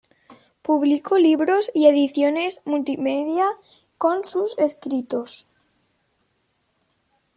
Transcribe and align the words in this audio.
Público 0.63 1.19
libros 1.19 1.69
y 1.75 1.85
ediciones 1.85 2.63
multimedia 2.65 3.45
con 3.99 4.23
sus 4.25 4.57
escritos. 4.57 5.47